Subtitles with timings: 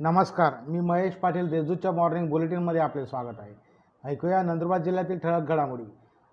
[0.00, 3.52] नमस्कार मी महेश पाटील देशदूतच्या मॉर्निंग बुलेटिनमध्ये आपले स्वागत आहे.
[4.04, 5.84] ऐकूया नंदुरबार जिल्ह्यातील ठळक घडामोडी.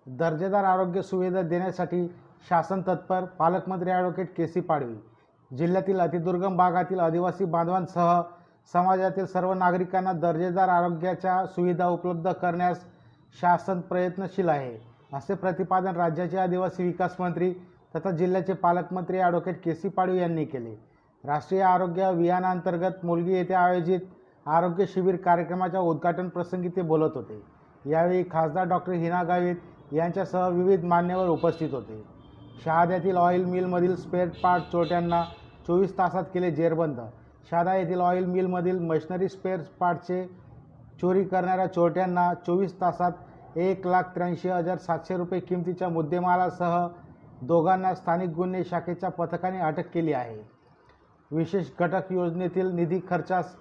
[0.06, 2.06] दर्जेदार आरोग्य सुविधा देण्यासाठी
[2.48, 4.94] शासन तत्पर पालकमंत्री ॲडव्होकेट के सी पाडवी.
[5.50, 8.20] जिल्ह्यातील अतिदुर्गम भागातील आदिवासी बांधवांसह
[8.74, 12.84] समाजातील सर्व नागरिकांना दर्जेदार आरोग्याच्या सुविधा उपलब्ध करण्यास
[13.34, 14.78] शासन प्रयत्नशील आहे
[15.12, 17.52] असे प्रतिपादन राज्याचे आदिवासी विकास मंत्री
[17.94, 20.76] तथा जिल्ह्याचे पालकमंत्री ॲडव्होकेट के सी पाडवी यांनी केले.
[21.24, 24.00] राष्ट्रीय आरोग्य अभियानांतर्गत मुलगी येथे आयोजित
[24.46, 27.40] आरोग्य शिबिर कार्यक्रमाच्या उद्घाटन प्रसंगी ते बोलत होते.
[27.84, 32.02] यावेळी खासदार डॉक्टर हिना गावित यांच्यासह विविध मान्यवर उपस्थित होते.
[32.64, 35.22] शहाद्यातील ऑइल मिलमधील स्पेअर पार्ट चोरट्यांना
[35.66, 37.00] चोवीस तासात केले जेरबंद.
[37.50, 40.24] शहादा येथील ऑइल मिलमधील मशिनरी स्पेअर पार्टचे
[41.00, 46.86] चोरी करणाऱ्या चोरट्यांना चोवीस तासात एक लाख त्र्याऐंशी हजार सातशे रुपये किमतीच्या मुद्देमालासह
[47.42, 50.53] दोघांना स्थानिक गुन्हे शाखेच्या पथकाने अटक केली आहे.
[51.30, 53.54] विशेष घटक योजनेतील निधी खर्चास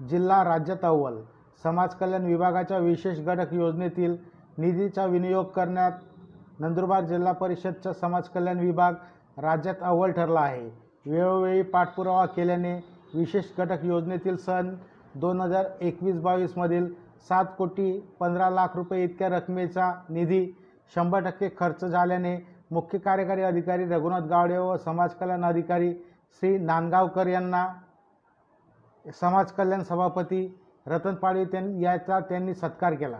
[0.00, 1.20] जिल्हा राज्यात अव्वल
[1.64, 4.16] समाज कल्याण विभागाच्या विशेष घटक योजनेतील
[4.58, 5.92] निधीचा विनियोग करण्यात
[6.60, 8.94] नंदुरबार जिल्हा परिषदचा समाज कल्याण विभाग
[9.36, 10.68] राज्यात अव्वल ठरला आहे.
[11.06, 12.74] वेळोवेळी पाठपुरावा केल्याने
[13.14, 14.74] विशेष घटक योजनेतील सन
[15.14, 16.88] दोन हजार एकवीस बावीसमधील
[17.28, 20.44] सात कोटी पंधरा लाख रुपये इतक्या रकमेचा निधी
[20.94, 22.36] शंभर टक्के खर्च झाल्याने
[22.70, 25.92] मुख्य कार्यकारी अधिकारी रघुनाथ गावडे व समाज कल्याण अधिकारी
[26.36, 27.66] श्री नांदगावकर यांना
[29.20, 30.40] समाज कल्याण सभापती
[30.86, 33.18] रतन पाडवी त्यां याचा त्यांनी सत्कार केला.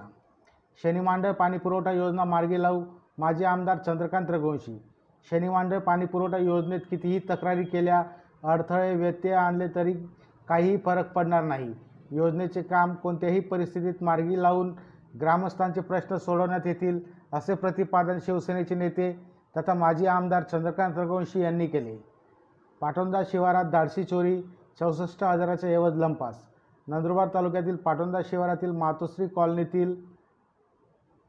[0.82, 2.82] शनिमांडळ पाणीपुरवठा योजना मार्गी लावू
[3.18, 4.78] माजी आमदार चंद्रकांत रघुवंशी.
[5.30, 8.02] शनिमांडळ पाणीपुरवठा योजनेत कितीही तक्रारी केल्या
[8.42, 9.92] अडथळे व्यत्यय आणले तरी
[10.48, 11.72] काहीही फरक पडणार नाही.
[12.10, 14.74] योजनेचे काम कोणत्याही परिस्थितीत मार्गी लावून
[15.20, 17.00] ग्रामस्थांचे प्रश्न सोडवण्यात येतील
[17.32, 19.12] असे प्रतिपादन शिवसेनेचे नेते
[19.56, 21.96] तथा माजी आमदार चंद्रकांत रघुवंशी यांनी केले.
[22.80, 24.40] पाटोंदा शिवारात धाडसी चोरी
[24.80, 26.34] चौसष्ट हजाराच्या एवज लंपास.
[26.86, 29.94] नंदुरबार तालुक्यातील पाटोंदा शिवारातील मातोश्री कॉलनीतील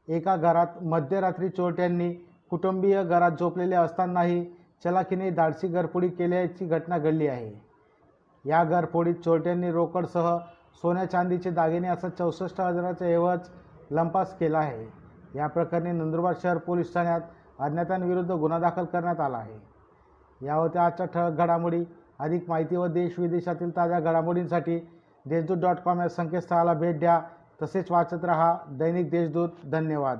[0.08, 2.12] एका घरात मध्यरात्री चोरट्यांनी
[2.50, 4.44] कुटुंबीय घरात झोपलेले असतानाही
[4.84, 7.52] चलाखीने धाडसी घरफोडी केल्याची घटना घडली आहे.
[8.44, 10.36] या घरफोडीत चोरट्यांनी रोकडसह
[10.82, 13.48] सोन्या चांदीचे दागिने असा चौसष्ट हजाराचा एवज
[13.90, 14.86] लंपास केला आहे.
[15.34, 17.20] या प्रकरणी नंदुरबार शहर पोलीस ठाण्यात
[17.58, 19.69] अज्ञातांविरुद्ध गुन्हा दाखल करण्यात आला आहे.
[20.42, 21.84] या होत्या आजच्या ठळक घडामोडी
[22.18, 24.78] अधिक माहिती व देश विदेशातील ताज्या घडामोडींसाठी
[25.26, 27.20] देशदूत डॉट कॉम या संकेतस्थळाला भेट द्या.
[27.62, 29.48] तसेच वाचत रहा दैनिक देशदूत.
[29.72, 30.18] धन्यवाद.